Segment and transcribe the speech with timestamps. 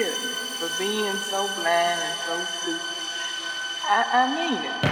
[0.00, 2.80] for being so blind and so stupid.
[3.84, 4.91] I, I mean it.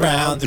[0.00, 0.42] Round.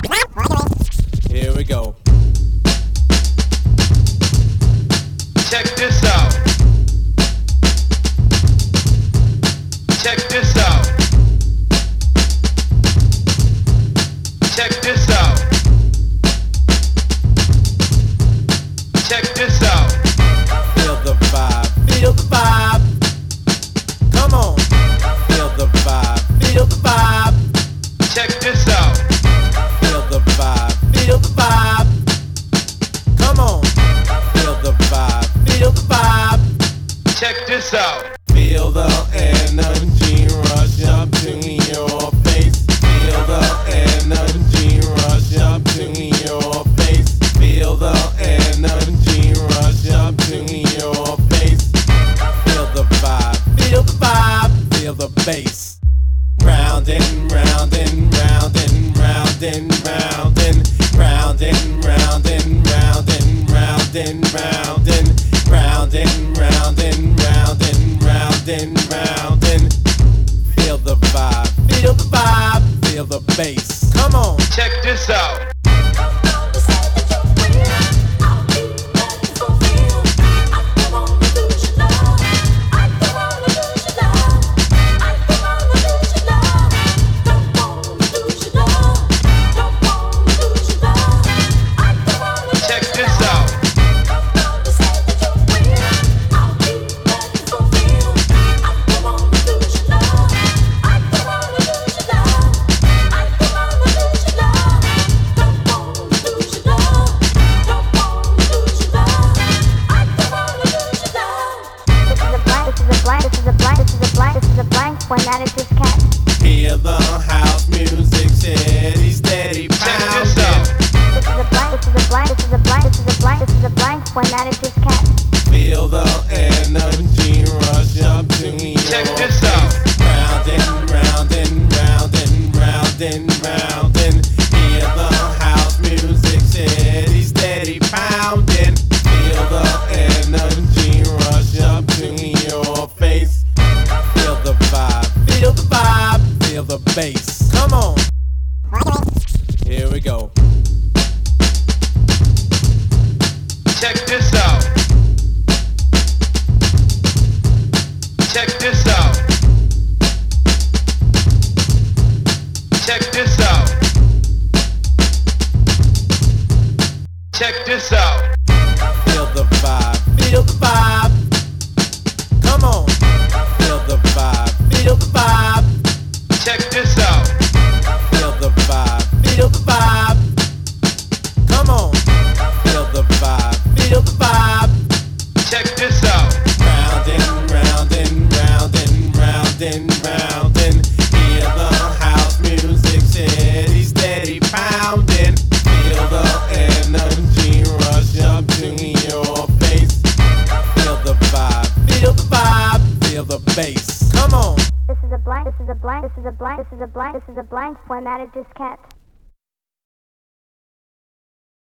[208.04, 208.93] one at a discount.